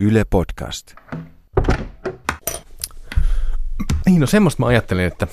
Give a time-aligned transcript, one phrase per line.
[0.00, 0.94] Yle Podcast.
[4.06, 5.26] Niin, no semmoista mä ajattelin, että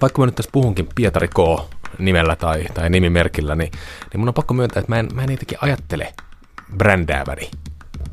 [0.00, 1.68] vaikka mä nyt tässä puhunkin Pietari K.
[1.98, 3.70] nimellä tai, tai nimimerkillä, niin,
[4.12, 6.14] niin mun on pakko myöntää, että mä en, mä en jotenkin ajattele
[6.76, 7.50] brändääväni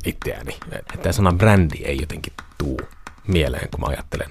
[0.04, 0.56] itseäni.
[1.02, 2.80] Tämä sana brändi ei jotenkin tuu
[3.26, 4.30] mieleen, kun mä ajattelen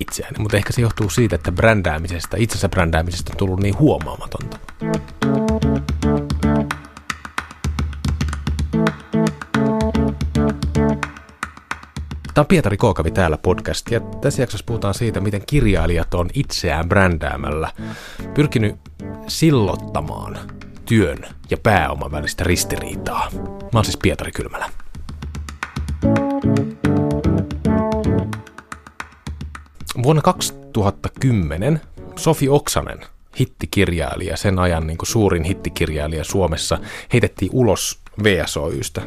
[0.00, 0.38] itseäni.
[0.38, 4.58] Mutta ehkä se johtuu siitä, että brändäämisestä, itsensä brändäämisestä on tullut niin huomaamatonta.
[12.34, 16.88] Tämä on Pietari Kookavi täällä podcast ja tässä jaksossa puhutaan siitä, miten kirjailijat on itseään
[16.88, 17.72] brändäämällä
[18.34, 18.76] pyrkinyt
[19.28, 20.38] sillottamaan
[20.84, 21.18] työn
[21.50, 23.28] ja pääoman välistä ristiriitaa.
[23.32, 24.70] Mä oon siis Pietari Kylmälä.
[30.02, 31.80] Vuonna 2010
[32.16, 33.00] Sofi Oksanen,
[33.40, 36.78] hittikirjailija, sen ajan niin kuin suurin hittikirjailija Suomessa,
[37.12, 39.02] heitettiin ulos VSOYstä.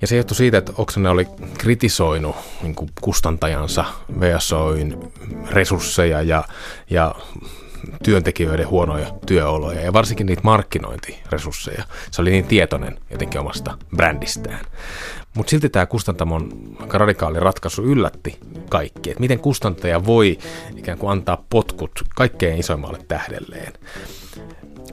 [0.00, 1.26] Ja se johtui siitä, että Oksanen oli
[1.58, 3.84] kritisoinut niin kuin kustantajansa
[4.20, 5.12] VSOYn
[5.50, 6.44] resursseja ja,
[6.90, 7.14] ja
[8.02, 11.84] työntekijöiden huonoja työoloja ja varsinkin niitä markkinointiresursseja.
[12.10, 14.60] Se oli niin tietoinen jotenkin omasta brändistään.
[15.36, 16.50] Mutta silti tämä kustantamon
[16.92, 20.38] radikaali ratkaisu yllätti kaikki, että miten kustantaja voi
[20.76, 23.72] ikään kuin antaa potkut kaikkein isoimmalle tähdelleen.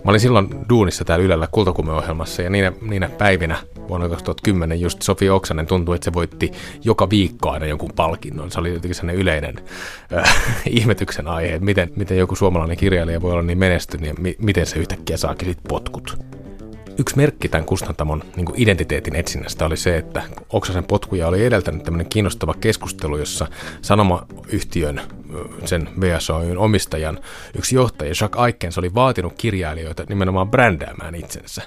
[0.06, 5.30] Mä olin silloin duunissa täällä Ylellä kultakumeohjelmassa ja niinä, niinä päivinä vuonna 2010 just Sofi
[5.30, 6.52] Oksanen tuntui, että se voitti
[6.84, 8.52] joka viikko aina jonkun palkinnon.
[8.52, 9.56] Se oli jotenkin sellainen yleinen
[10.18, 10.36] äh,
[10.70, 14.66] ihmetyksen aihe, että miten, miten joku suomalainen kirjailija voi olla niin menestynyt ja mi- miten
[14.66, 16.18] se yhtäkkiä saakin sit potkut.
[16.98, 22.10] Yksi merkki tämän kustantamon niin identiteetin etsinnästä oli se, että Oksasen potkuja oli edeltänyt tämmöinen
[22.10, 23.48] kiinnostava keskustelu, jossa
[23.82, 25.02] sanomayhtiön,
[25.66, 27.20] sen VSOyn omistajan
[27.58, 31.62] yksi johtaja, Jacques Aikens, oli vaatinut kirjailijoita nimenomaan brändäämään itsensä.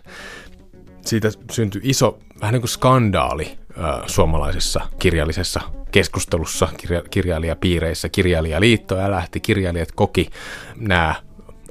[1.00, 3.58] Siitä syntyi iso, vähän niin kuin skandaali
[4.06, 5.60] suomalaisessa kirjallisessa
[5.92, 8.08] keskustelussa, kirja, kirjailijapiireissä.
[8.08, 10.30] Kirjailijaliitto lähti, kirjailijat koki
[10.76, 11.14] nämä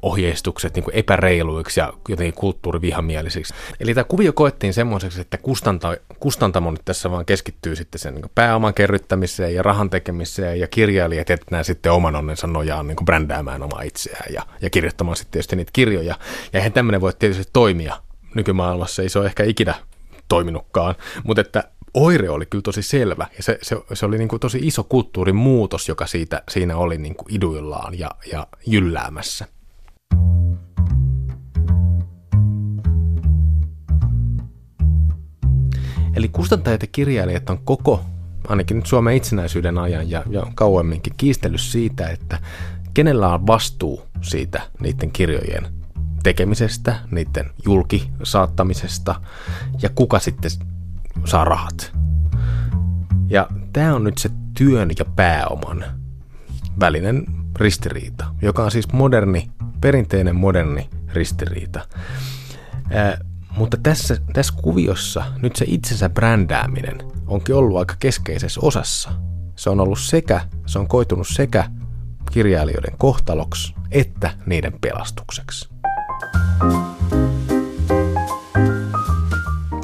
[0.01, 3.53] ohjeistukset niin epäreiluiksi ja jotenkin kulttuurivihamielisiksi.
[3.79, 8.31] Eli tämä kuvio koettiin semmoiseksi, että kustanta, kustantamo nyt tässä vaan keskittyy sitten sen niin
[8.35, 13.81] pääoman kerryttämiseen ja rahan tekemiseen ja kirjailijat jätetään sitten oman onnensa nojaan niin brändäämään omaa
[13.81, 16.07] itseään ja, ja kirjoittamaan sitten tietysti niitä kirjoja.
[16.07, 16.15] Ja
[16.53, 17.97] eihän tämmöinen voi tietysti toimia
[18.35, 19.75] nykymaailmassa, ei se ole ehkä ikinä
[20.27, 21.63] toiminutkaan, mutta että
[21.93, 25.35] oire oli kyllä tosi selvä ja se, se, se oli niin kuin tosi iso kulttuurin
[25.35, 29.47] muutos, joka siitä, siinä oli niin kuin iduillaan ja, ja jylläämässä.
[36.17, 38.05] Eli kustantajat ja kirjailijat on koko,
[38.47, 42.39] ainakin nyt Suomen itsenäisyyden ajan ja, ja kauemminkin kiistellyt siitä, että
[42.93, 45.67] kenellä on vastuu siitä niiden kirjojen
[46.23, 49.21] tekemisestä, niiden julki saattamisesta
[49.81, 50.51] ja kuka sitten
[51.25, 51.91] saa rahat.
[53.29, 55.85] Ja tämä on nyt se työn ja pääoman
[56.79, 57.25] välinen
[57.55, 59.51] ristiriita, joka on siis moderni,
[59.81, 61.87] perinteinen moderni ristiriita.
[62.91, 63.17] Ää,
[63.57, 69.09] mutta tässä, tässä kuviossa nyt se itsensä brändääminen onkin ollut aika keskeisessä osassa.
[69.55, 71.69] Se on ollut sekä, se on koitunut sekä
[72.31, 75.69] kirjailijoiden kohtaloksi että niiden pelastukseksi.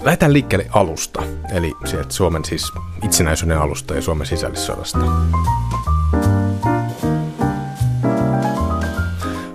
[0.03, 2.71] Lähdetään liikkeelle alusta, eli sieltä Suomen siis
[3.03, 4.99] itsenäisyyden alusta ja Suomen sisällissodasta.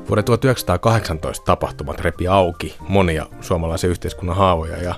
[0.09, 4.95] Vuoden 1918 tapahtumat repi auki monia suomalaisen yhteiskunnan haavoja ja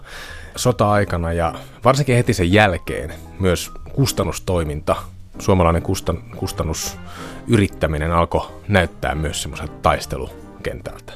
[0.56, 1.54] sota-aikana ja
[1.84, 4.96] varsinkin heti sen jälkeen myös kustannustoiminta,
[5.38, 11.12] suomalainen kustan, kustannusyrittäminen alkoi näyttää myös semmoiselta taistelukentältä.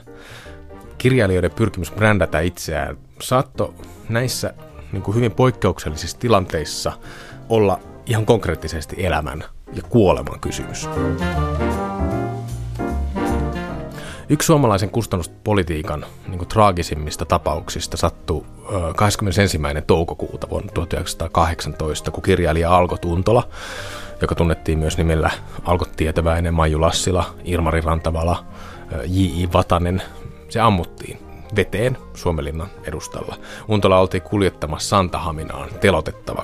[0.99, 3.75] Kirjailijoiden pyrkimys brändätä itseään saattoi
[4.09, 4.55] näissä
[4.93, 6.93] niin kuin hyvin poikkeuksellisissa tilanteissa
[7.49, 10.89] olla ihan konkreettisesti elämän ja kuoleman kysymys.
[14.29, 18.47] Yksi suomalaisen kustannuspolitiikan niin kuin, traagisimmista tapauksista sattuu
[18.97, 19.59] 21.
[19.87, 23.49] toukokuuta vuonna 1918, kun kirjailija Alko Tuntola,
[24.21, 25.31] joka tunnettiin myös nimellä
[25.65, 28.45] Alko Tietäväinen, Maiju Lassila, Irmari Rantavala,
[29.07, 29.49] J.I.
[29.53, 30.03] Vatanen,
[30.49, 31.19] se ammuttiin
[31.57, 33.37] veteen Suomelinnan edustalla.
[33.69, 35.69] Untola oltiin kuljettamassa Santahaminaan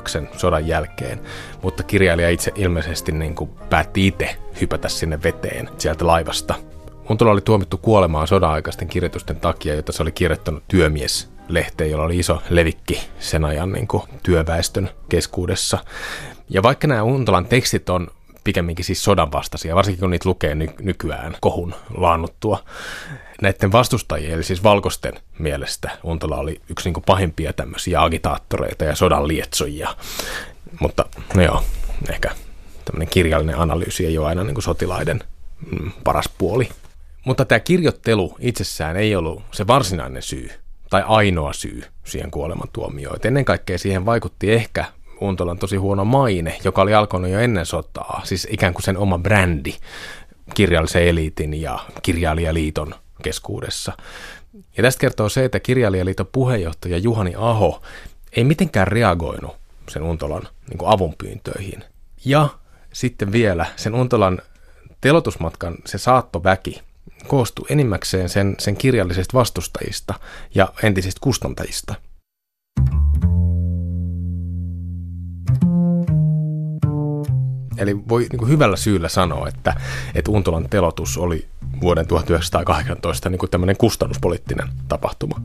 [0.07, 1.21] sen sodan jälkeen,
[1.63, 6.55] mutta kirjailija itse ilmeisesti niin kuin päätti itse hypätä sinne veteen sieltä laivasta–
[7.11, 12.19] Untola oli tuomittu kuolemaan sodan-aikaisten kirjoitusten takia, jota se oli kirjoittanut työmies lehteen, jolla oli
[12.19, 15.79] iso levikki sen ajan niin kuin, työväestön keskuudessa.
[16.49, 18.09] Ja vaikka nämä Untolan tekstit on
[18.45, 22.65] pikemminkin siis sodan vastaisia, varsinkin kun niitä lukee ny- nykyään kohun laannuttua.
[23.43, 29.29] Näiden vastustajien, eli siis valkoisten mielestä Untola oli yksi niin pahimpia tämmöisiä agitaattoreita ja sodan
[29.29, 29.97] lietsojia.
[30.81, 31.05] Mutta
[31.35, 31.63] no joo,
[32.11, 32.31] ehkä
[32.85, 35.21] tämmöinen kirjallinen analyysi ei ole aina niin sotilaiden
[35.71, 36.69] mm, paras puoli.
[37.25, 40.51] Mutta tämä kirjoittelu itsessään ei ollut se varsinainen syy
[40.91, 43.19] tai ainoa syy siihen kuolemantuomioon.
[43.25, 44.85] ennen kaikkea siihen vaikutti ehkä
[45.21, 49.19] Untolan tosi huono maine, joka oli alkanut jo ennen sotaa, siis ikään kuin sen oma
[49.19, 49.75] brändi
[50.55, 53.93] kirjallisen eliitin ja kirjailijaliiton keskuudessa.
[54.77, 57.83] Ja tästä kertoo se, että kirjailijaliiton puheenjohtaja Juhani Aho
[58.33, 59.57] ei mitenkään reagoinut
[59.89, 61.85] sen Untolan niin avunpyyntöihin.
[62.25, 62.49] Ja
[62.93, 64.39] sitten vielä sen Untolan
[65.01, 66.83] telotusmatkan se saattoväki
[67.27, 70.15] koostui enimmäkseen sen, sen kirjallisista vastustajista
[70.55, 71.95] ja entisistä kustantajista.
[77.79, 79.75] Eli voi niin hyvällä syyllä sanoa, että,
[80.15, 81.47] että Untolan telotus oli
[81.81, 85.41] vuoden 1918 niin kuin tämmöinen kustannuspoliittinen tapahtuma.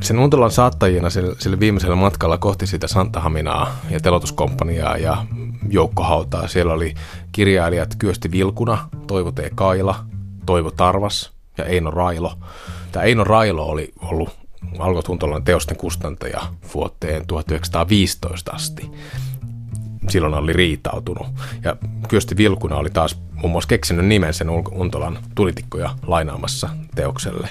[0.00, 5.26] Sen Untolan saattajina sille, sille viimeisellä matkalla kohti sitä Santahaminaa ja telotuskomppaniaa ja
[5.70, 6.48] joukkohautaa.
[6.48, 6.94] Siellä oli
[7.32, 9.40] kirjailijat Kyösti Vilkuna, Toivo T.
[9.54, 10.04] Kaila,
[10.50, 12.38] Toivo Tarvas ja Eino Railo.
[12.92, 14.30] Tämä Eino Railo oli ollut
[14.78, 16.40] Alko Tuntolan teosten kustantaja
[16.74, 18.90] vuoteen 1915 asti.
[20.08, 21.26] Silloin oli riitautunut.
[21.64, 21.76] Ja
[22.08, 27.48] Kyösti Vilkuna oli taas muun muassa keksinyt nimen sen Untolan tulitikkoja lainaamassa teokselle.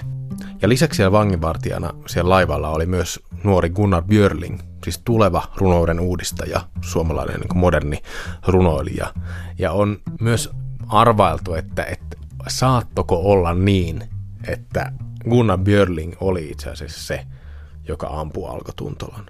[0.62, 6.62] Ja lisäksi siellä vanginvartijana siellä laivalla oli myös nuori Gunnar Björling, siis tuleva runouden uudistaja,
[6.82, 8.02] suomalainen niin moderni
[8.48, 9.14] runoilija.
[9.58, 10.50] Ja on myös
[10.88, 12.10] arvailtu, että, että
[12.48, 14.04] saattoko olla niin,
[14.48, 14.92] että
[15.30, 17.26] Gunnar Björling oli itse asiassa se,
[17.88, 19.26] joka ampui Alko Tuntolan.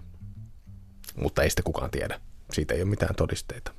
[1.21, 2.19] Mutta ei sitä kukaan tiedä.
[2.51, 3.71] Siitä ei ole mitään todisteita.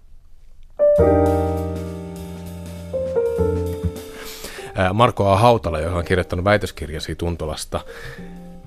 [4.94, 5.36] Marko A.
[5.36, 7.80] Hautala, joka on kirjoittanut väitöskirjasi Tuntolasta,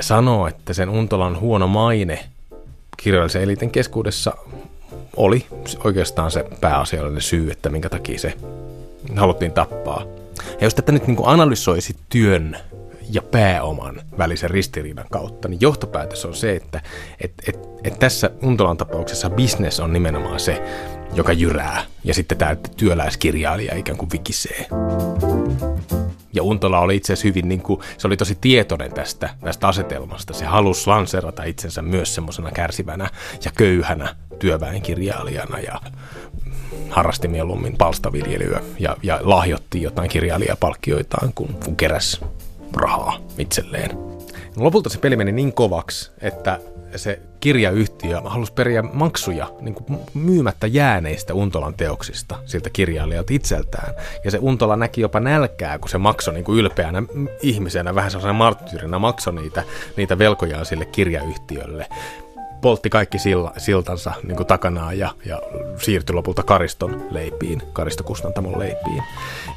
[0.01, 2.29] sanoo, että sen Untolan huono maine
[2.97, 4.33] kirjallisen eliten keskuudessa
[5.15, 5.45] oli
[5.83, 8.37] oikeastaan se pääasiallinen syy, että minkä takia se
[9.15, 10.05] haluttiin tappaa.
[10.59, 12.57] Ja jos tätä nyt niin analysoisi työn
[13.09, 16.81] ja pääoman välisen ristiriidan kautta, niin johtopäätös on se, että
[17.21, 20.63] et, et, et tässä Untolan tapauksessa business on nimenomaan se,
[21.13, 24.65] joka jyrää, ja sitten tämä työläiskirjailija ikään kuin vikisee.
[26.33, 30.33] Ja Untola oli itse asiassa hyvin, niin kuin, se oli tosi tietoinen tästä, tästä asetelmasta.
[30.33, 33.09] Se halusi lanserata itsensä myös semmoisena kärsivänä
[33.45, 35.81] ja köyhänä työväenkirjailijana ja
[36.89, 42.21] harrasti mieluummin palstaviljelyä ja, ja lahjoitti jotain kirjailijapalkkioitaan, kun, kun keräs
[42.75, 43.91] rahaa itselleen.
[44.55, 46.59] Lopulta se peli meni niin kovaksi, että
[46.95, 53.93] se kirjayhtiö halusi periä maksuja niin kuin myymättä jääneistä Untolan teoksista siltä kirjailijalta itseltään.
[54.25, 57.03] Ja se Untola näki jopa nälkää, kun se maksoi niin kuin ylpeänä
[57.41, 59.63] ihmisenä, vähän sellaisena marttyyrinä, maksoi niitä,
[59.97, 61.87] niitä velkojaan sille kirjayhtiölle
[62.63, 65.41] poltti kaikki silla, siltansa niin kuin takanaan ja, ja
[65.77, 69.03] siirtyi lopulta Kariston leipiin, Karistokustantamon leipiin.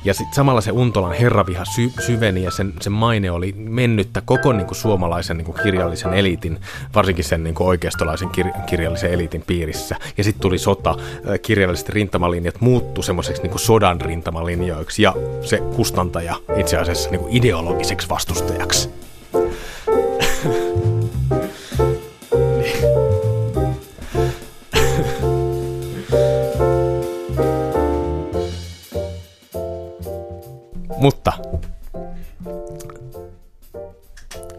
[0.04, 4.52] Ja sitten samalla se Untolan herraviha sy, syveni ja sen, sen maine oli mennyttä koko
[4.52, 6.60] niin kuin suomalaisen niin kuin kirjallisen eliitin,
[6.94, 9.96] varsinkin sen niin kuin oikeistolaisen kir, kirjallisen eliitin piirissä.
[10.16, 10.94] Ja sitten tuli sota,
[11.42, 18.08] kirjalliset rintamalinjat muuttu semmoiseksi niin sodan rintamalinjoiksi ja se kustantaja itse asiassa niin kuin ideologiseksi
[18.08, 19.05] vastustajaksi.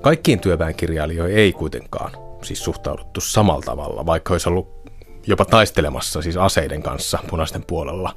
[0.07, 2.11] Kaikkiin työväenkirjailijoihin ei kuitenkaan
[2.41, 4.91] siis suhtauduttu samalla tavalla, vaikka olisi ollut
[5.27, 8.15] jopa taistelemassa siis aseiden kanssa punaisten puolella.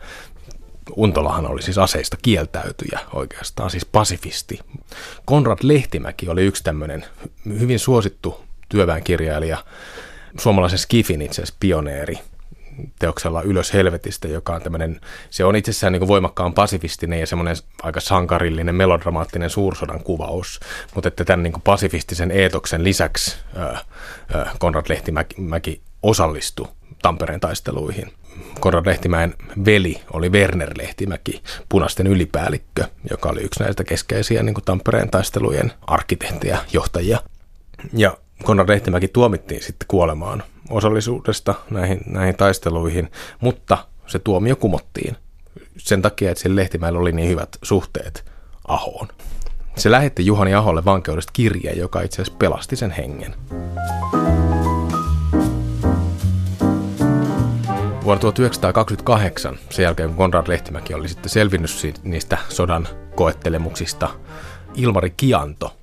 [0.96, 4.60] Untolahan oli siis aseista kieltäytyjä oikeastaan, siis pasifisti.
[5.24, 7.04] Konrad Lehtimäki oli yksi tämmöinen
[7.58, 9.64] hyvin suosittu työväenkirjailija,
[10.38, 12.18] suomalaisen Skifin itse asiassa pioneeri,
[12.98, 15.00] teoksella Ylös helvetistä, joka on tämmöinen,
[15.30, 20.60] se on itsessään niin voimakkaan pasifistinen ja semmoinen aika sankarillinen, melodramaattinen suursodan kuvaus,
[20.94, 23.36] mutta että tämän niin pasifistisen eetoksen lisäksi
[24.58, 26.68] Konrad Lehtimäki osallistui
[27.02, 28.12] Tampereen taisteluihin.
[28.60, 29.34] Konrad Lehtimäen
[29.64, 36.58] veli oli Werner Lehtimäki, punaisten ylipäällikkö, joka oli yksi näistä keskeisiä niin Tampereen taistelujen arkkitehtiä,
[36.72, 37.18] johtajia.
[37.92, 43.10] Ja Konrad Lehtimäki tuomittiin sitten kuolemaan osallisuudesta näihin, näihin taisteluihin,
[43.40, 45.16] mutta se tuomio kumottiin
[45.78, 48.24] sen takia, että sillä Lehtimäellä oli niin hyvät suhteet
[48.68, 49.08] Ahoon.
[49.76, 53.34] Se lähetti Juhani Aholle vankeudesta kirjeen, joka itse asiassa pelasti sen hengen.
[58.10, 61.70] vuonna 1928, sen jälkeen kun Konrad Lehtimäki oli sitten selvinnyt
[62.02, 64.08] niistä sodan koettelemuksista,
[64.74, 65.76] Ilmari Kianto,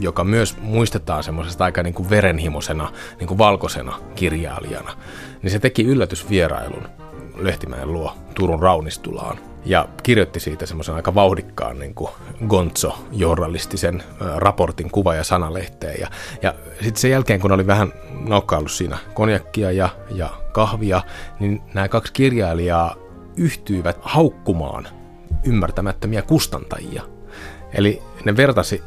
[0.00, 4.92] joka myös muistetaan semmoisesta aika niin kuin verenhimosena, niin kuin valkoisena kirjailijana,
[5.42, 6.88] niin se teki yllätysvierailun
[7.36, 12.10] Lehtimäen luo Turun Raunistulaan ja kirjoitti siitä semmoisen aika vauhdikkaan niin kuin
[12.48, 14.02] Gonzo-journalistisen
[14.36, 16.00] raportin kuva- ja sanalehteen.
[16.00, 16.08] Ja,
[16.42, 17.92] ja sitten sen jälkeen, kun oli vähän
[18.28, 21.02] nokkaillut siinä konjakkia ja, ja kahvia,
[21.40, 22.96] niin nämä kaksi kirjailijaa
[23.36, 24.88] yhtyivät haukkumaan
[25.44, 27.02] ymmärtämättömiä kustantajia.
[27.74, 28.82] Eli ne vertasi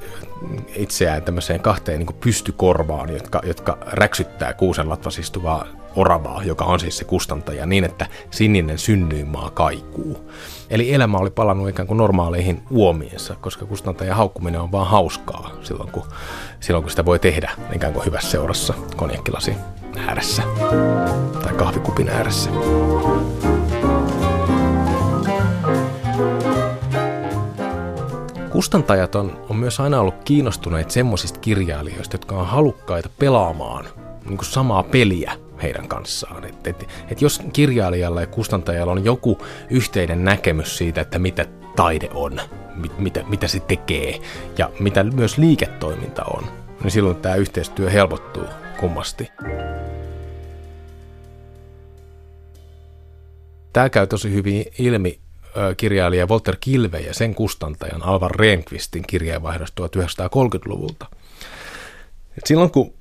[0.75, 6.97] itseään tämmöiseen kahteen niin pystykorvaan, jotka, jotka räksyttää kuusen latvas istuvaa oravaa, joka on siis
[6.97, 10.31] se kustantaja, niin että sininen synnyinmaa kaikuu.
[10.69, 15.91] Eli elämä oli palannut ikään kuin normaaleihin uomiinsa, koska kustantajan haukkuminen on vaan hauskaa silloin,
[15.91, 16.03] kun,
[16.59, 19.53] silloin, kun sitä voi tehdä ikään kuin hyvässä seurassa konjakkilasi
[19.97, 20.43] ääressä
[21.43, 22.49] tai kahvikupin ääressä.
[28.57, 33.85] Kustantajat on, on myös aina ollut kiinnostuneet semmoisista kirjailijoista, jotka on halukkaita pelaamaan
[34.25, 35.33] niin kuin samaa peliä
[35.63, 36.45] heidän kanssaan.
[36.45, 39.37] Et, et, et jos kirjailijalla ja kustantajalla on joku
[39.69, 41.45] yhteinen näkemys siitä, että mitä
[41.75, 42.41] taide on,
[42.75, 44.21] mit, mitä, mitä se tekee
[44.57, 46.43] ja mitä myös liiketoiminta on,
[46.83, 48.45] niin silloin tämä yhteistyö helpottuu
[48.79, 49.31] kummasti.
[53.73, 55.26] Tämä käy tosi hyvin ilmi
[55.77, 61.05] kirjailija Walter Kilve ja sen kustantajan Alvar Rehnqvistin kirjeenvaihdosta 1930-luvulta.
[62.37, 62.93] Et silloin kun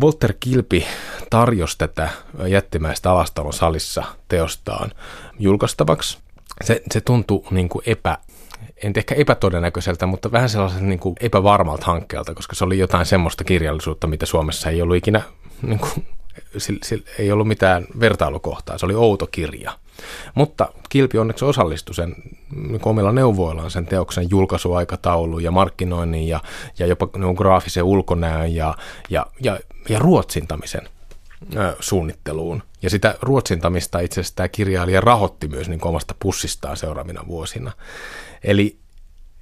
[0.00, 0.86] Walter Kilpi
[1.30, 2.08] tarjosi tätä
[2.46, 4.90] jättimäistä alastalon salissa teostaan
[5.38, 6.18] julkaistavaksi,
[6.64, 8.18] se, se tuntui niin kuin epä,
[8.82, 13.44] en ehkä epätodennäköiseltä, mutta vähän sellaisen niin kuin epävarmalta hankkeelta, koska se oli jotain semmoista
[13.44, 15.22] kirjallisuutta, mitä Suomessa ei ollut ikinä,
[15.62, 16.06] niin kuin,
[16.56, 18.78] sillä, sillä ei ollut mitään vertailukohtaa.
[18.78, 19.72] Se oli outo kirja.
[20.34, 22.14] Mutta Kilpi onneksi osallistui sen
[22.56, 26.40] niin omilla neuvoillaan sen teoksen julkaisuaikatauluun ja markkinoinnin ja,
[26.78, 28.74] ja jopa niin graafisen ulkonäön ja,
[29.10, 30.88] ja, ja, ja ruotsintamisen
[31.80, 32.62] suunnitteluun.
[32.82, 37.72] Ja sitä ruotsintamista itse asiassa tämä kirjailija rahoitti myös niin omasta pussistaan seuraavina vuosina.
[38.44, 38.78] Eli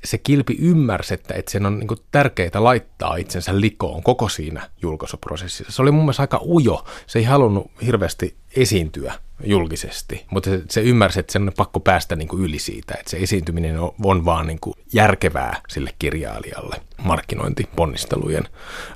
[0.05, 5.73] se kilpi ymmärsi, että, että sen on niin tärkeää laittaa itsensä likoon koko siinä julkaisuprosessissa.
[5.73, 6.85] Se oli mun mielestä aika ujo.
[7.07, 12.17] Se ei halunnut hirveästi esiintyä julkisesti, mutta se, se ymmärsi, että sen on pakko päästä
[12.17, 16.77] niin kuin yli siitä, että se esiintyminen on, on vaan niin kuin järkevää sille kirjailijalle
[17.05, 18.45] markkinointiponnistelujen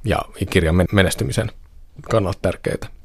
[0.04, 0.18] ja
[0.50, 1.50] kirjan menestymisen
[2.10, 3.00] kannalta tärkeää.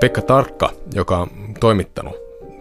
[0.00, 2.16] Pekka Tarkka, joka on toimittanut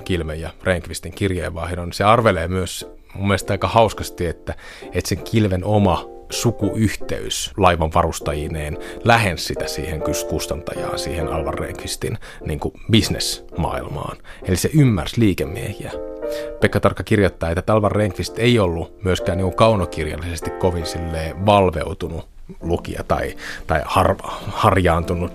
[0.06, 4.56] Kilmen ja Renkvistin kirjeenvaihdon, se arvelee myös mun mielestä aika hauskasti, että,
[4.94, 12.60] että sen Kilven oma sukuyhteys laivan varustajineen lähensi sitä siihen kustantajaan, siihen Alvar Renkvistin niin
[12.92, 14.18] bisnesmaailmaan.
[14.44, 15.92] Eli se ymmärsi liikemiehiä.
[16.62, 20.86] Pekka Tarkka kirjoittaa, että Alvar Renkvist ei ollut myöskään niin kaunokirjallisesti kovin
[21.46, 22.28] valveutunut
[22.62, 23.36] lukija tai,
[23.68, 24.16] tai har,
[24.48, 25.32] harjaantunut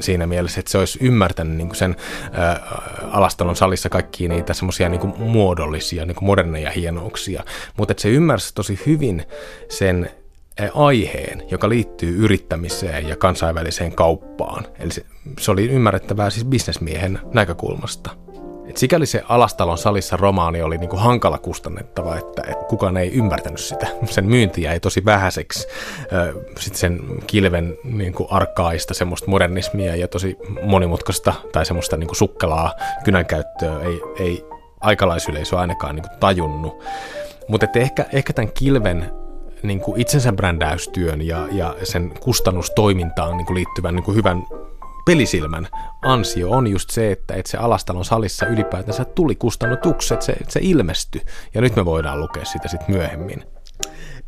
[0.00, 1.96] siinä mielessä, että se olisi ymmärtänyt niin sen
[2.38, 2.60] ä,
[3.12, 7.44] alastalon salissa kaikkia niitä semmoisia niin muodollisia, niin moderneja hienouksia,
[7.76, 9.24] mutta että se ymmärsi tosi hyvin
[9.68, 10.10] sen
[10.74, 14.64] aiheen, joka liittyy yrittämiseen ja kansainväliseen kauppaan.
[14.78, 15.06] Eli se,
[15.40, 18.10] se oli ymmärrettävää siis bisnesmiehen näkökulmasta.
[18.68, 23.60] Et sikäli se Alastalon salissa romaani oli niinku hankala kustannettava, että, että kukaan ei ymmärtänyt
[23.60, 23.86] sitä.
[24.04, 25.68] Sen myynti jäi tosi vähäiseksi.
[26.60, 32.72] Sitten sen kilven niinku arkaista semmoista modernismia ja tosi monimutkaista tai semmoista niinku sukkelaa
[33.04, 34.44] kynänkäyttöä ei, ei
[34.80, 36.84] aikalaisyleisö ainakaan niinku tajunnut.
[37.48, 39.10] Mutta ehkä, ehkä tämän kilven
[39.62, 44.42] niin kuin itsensä brändäystyön ja, ja sen kustannustoimintaan niin kuin liittyvän niin kuin hyvän
[45.06, 45.68] pelisilmän
[46.02, 50.52] ansio on just se, että, että se alastalon salissa ylipäätänsä tuli kustannutukset, että se, että
[50.52, 51.22] se ilmestyi.
[51.54, 53.44] Ja nyt me voidaan lukea sitä sitten myöhemmin.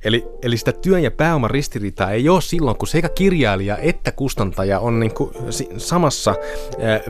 [0.05, 4.81] Eli, eli sitä työn ja pääoman ristiriitaa ei ole silloin, kun sekä kirjailija että kustantaja
[4.81, 5.31] on niin kuin
[5.77, 6.35] samassa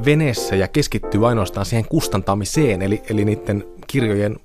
[0.05, 4.37] veneessä ja keskittyy ainoastaan siihen kustantamiseen, eli, eli niiden kirjojen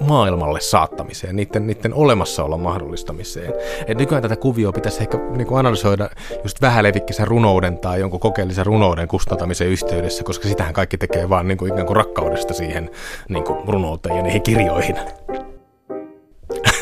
[0.00, 3.52] maailmalle saattamiseen, niiden, niiden olemassaolon mahdollistamiseen.
[3.86, 6.10] Et nykyään tätä kuvioa pitäisi ehkä niin kuin analysoida
[6.42, 11.58] just vähälevikkisen runouden tai jonkun kokeellisen runouden kustantamisen yhteydessä, koska sitähän kaikki tekee vaan niin
[11.58, 12.90] kuin ikään kuin rakkaudesta siihen
[13.28, 14.96] niin kuin runouteen ja niihin kirjoihin.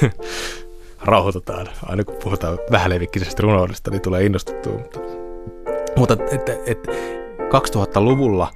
[1.05, 1.69] Rauhoitutaan.
[1.87, 4.73] Aina kun puhutaan vähälevikkisestä runoudesta, niin tulee innostuttua.
[4.73, 5.01] Mutta,
[5.97, 6.89] mutta et, et,
[7.47, 8.51] 2000-luvulla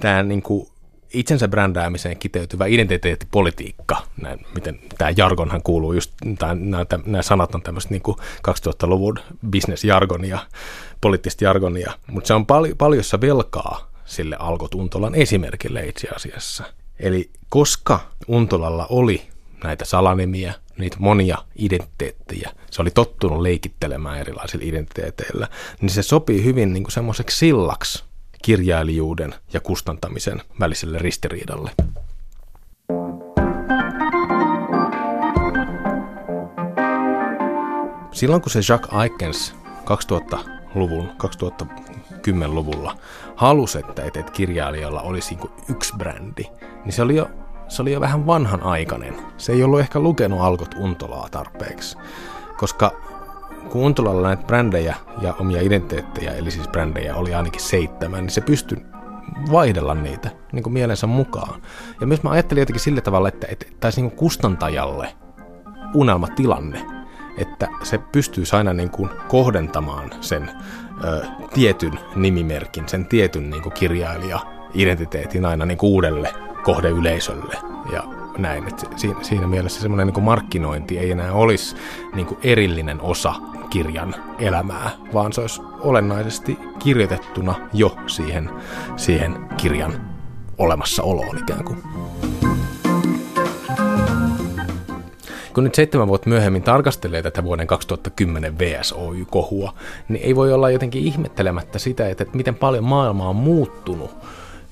[0.00, 0.71] tämä niin kuin
[1.12, 6.12] itsensä brändäämiseen kiteytyvä identiteettipolitiikka, näin, miten tämä jargonhan kuuluu, just
[6.54, 8.02] nämä, nämä sanat on tämmöistä niin
[8.48, 9.18] 2000-luvun
[9.50, 10.38] business-jargonia,
[11.00, 16.64] poliittista jargonia, mutta se on pal- paljossa velkaa sille Alko Untolan esimerkille itse asiassa.
[16.98, 19.22] Eli koska Untolalla oli
[19.64, 25.48] näitä salanimiä, niitä monia identiteettejä, se oli tottunut leikittelemään erilaisilla identiteeteillä,
[25.80, 28.04] niin se sopii hyvin niin semmoiseksi sillaksi
[28.42, 31.70] kirjailijuuden ja kustantamisen väliselle ristiriidalle.
[38.12, 42.96] Silloin kun se Jacques Aikens 2000-luvun, 2010-luvulla
[43.36, 46.44] halusi, että, että kirjailijalla olisi niin yksi brändi,
[46.84, 47.30] niin se oli jo
[47.68, 49.16] se oli jo vähän vanhanaikainen.
[49.38, 51.96] Se ei ollut ehkä lukenut Alkot Untolaa tarpeeksi,
[52.56, 52.92] koska
[53.70, 58.40] kun Untolalla näitä brändejä ja omia identiteettejä, eli siis brändejä oli ainakin seitsemän, niin se
[58.40, 58.78] pystyi
[59.52, 61.62] vaihdella niitä niin kuin mielensä mukaan.
[62.00, 65.08] Ja myös mä ajattelin jotenkin sillä tavalla, että, että taisi niin kustantajalle
[65.94, 66.84] unelmatilanne,
[67.38, 70.50] että se pystyisi aina niin kuin kohdentamaan sen
[71.04, 76.32] ö, tietyn nimimerkin, sen tietyn niin kuin kirjailija-identiteetin aina niin kuin uudelle
[76.64, 77.56] kohdeyleisölle
[77.92, 78.64] ja näin.
[78.96, 81.76] Siinä, siinä mielessä semmoinen niin markkinointi ei enää olisi
[82.14, 83.34] niin kuin erillinen osa
[83.70, 88.50] kirjan elämää, vaan se olisi olennaisesti kirjoitettuna jo siihen,
[88.96, 90.14] siihen kirjan
[90.58, 91.82] olemassaoloon ikään kuin.
[95.54, 99.74] Kun nyt seitsemän vuotta myöhemmin tarkastelee tätä vuoden 2010 VSOY-kohua,
[100.08, 104.10] niin ei voi olla jotenkin ihmettelemättä sitä, että miten paljon maailma on muuttunut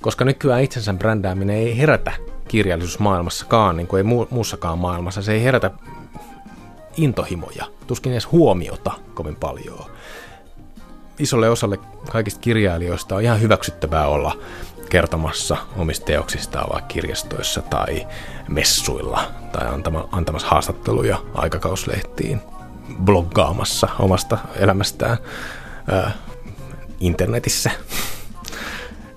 [0.01, 2.13] koska nykyään itsensä brändääminen ei herätä
[2.51, 5.71] kirjallisuusmaailmassakaan, niin kuin ei mu- muussakaan maailmassa, se ei herätä
[6.97, 9.85] intohimoja, tuskin edes huomiota kovin paljon.
[11.19, 11.79] Isolle osalle
[12.11, 14.37] kaikista kirjailijoista on ihan hyväksyttävää olla
[14.89, 18.07] kertomassa omista teoksistaan vaikka kirjastoissa tai
[18.49, 19.67] messuilla tai
[20.13, 22.41] antamassa haastatteluja aikakauslehtiin,
[23.05, 25.19] bloggaamassa omasta elämästään
[25.91, 26.13] ää,
[27.01, 27.71] internetissä.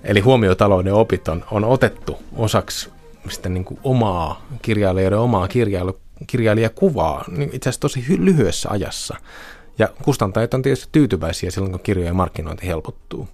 [0.03, 2.92] Eli huomiotalouden opit on, on otettu osaksi
[3.29, 9.17] sitä niin kuin omaa kirjailijoiden omaa kirjailu, kirjailijakuvaa niin itse asiassa tosi hy- lyhyessä ajassa.
[9.79, 13.27] Ja kustantajat on tietysti tyytyväisiä silloin, kun kirjojen markkinointi helpottuu.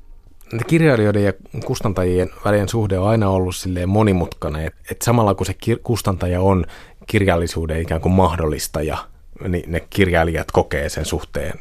[0.67, 1.33] Kirjailijoiden ja
[1.65, 6.41] kustantajien välinen suhde on aina ollut silleen monimutkainen, että, että samalla kun se kir- kustantaja
[6.41, 6.65] on
[7.07, 8.97] kirjallisuuden ikään kuin mahdollistaja,
[9.47, 11.59] niin ne kirjailijat kokee sen suhteen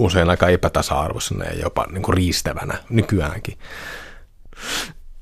[0.00, 3.58] usein aika epätasa-arvoisena ja jopa niin kuin riistävänä nykyäänkin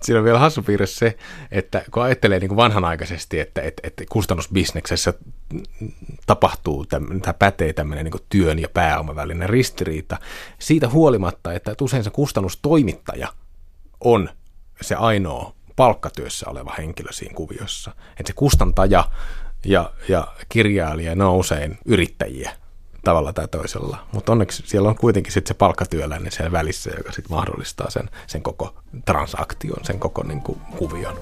[0.03, 1.17] siinä on vielä hassu piirre se,
[1.51, 5.15] että kun ajattelee niin kuin vanhanaikaisesti, että, että, että kustannusbisneksessä
[6.27, 10.19] tapahtuu, tämä pätee tämmöinen niin työn ja pääoman välinen ristiriita,
[10.59, 13.29] siitä huolimatta, että usein se kustannustoimittaja
[14.01, 14.29] on
[14.81, 17.91] se ainoa palkkatyössä oleva henkilö siinä kuviossa.
[18.11, 19.05] Että se kustantaja
[19.65, 22.62] ja, ja kirjailija, ne on usein yrittäjiä
[23.03, 23.99] tavalla tai toisella.
[24.13, 28.43] Mutta onneksi siellä on kuitenkin sitten se palkkatyöläinen siellä välissä, joka sitten mahdollistaa sen, sen
[28.43, 31.19] koko transaktion, sen koko niin kuin, kuvion.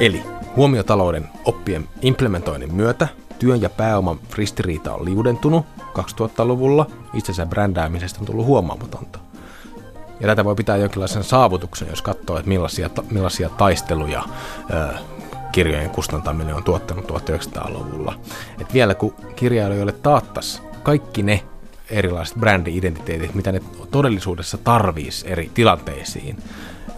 [0.00, 0.22] Eli
[0.56, 3.08] huomiotalouden oppien implementoinnin myötä
[3.38, 9.18] työn ja pääoman ristiriita on liudentunut 2000-luvulla, itsensä brändäämisestä on tullut huomaamatonta.
[10.20, 14.22] Ja tätä voi pitää jonkinlaisen saavutuksen, jos katsoo, että millaisia, millaisia taisteluja
[15.54, 18.20] kirjojen kustantaminen on tuottanut 1900-luvulla.
[18.60, 21.44] Et vielä kun kirjailijoille taattas kaikki ne
[21.90, 26.36] erilaiset brändi-identiteetit, mitä ne todellisuudessa tarvisi eri tilanteisiin,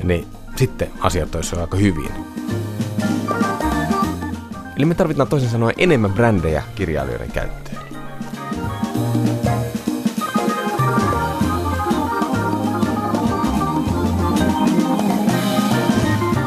[0.03, 2.13] niin sitten asiat olisivat aika hyvin.
[4.77, 7.66] Eli me tarvitaan toisin sanoen enemmän brändejä kirjailijoiden käyttöön.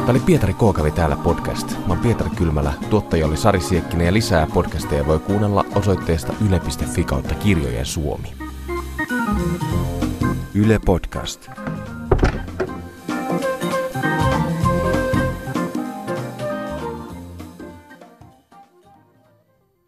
[0.10, 1.72] Tämä oli Pietari Kookavi täällä podcast.
[1.72, 7.04] Mä oon Pietari Kylmälä, tuottaja oli Sari Siekkinen ja lisää podcasteja voi kuunnella osoitteesta yle.fi
[7.04, 8.34] kautta kirjojen suomi.
[10.54, 11.50] Yle Podcast.